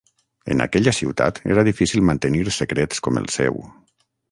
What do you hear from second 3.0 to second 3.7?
com el seu.